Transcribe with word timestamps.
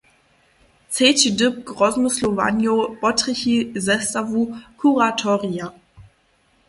Třeći 0.91 1.29
dypk 1.39 1.65
rozmyslowanjow 1.81 2.79
potrjechi 3.01 3.55
zestawu 3.85 4.41
kuratorija. 4.79 5.67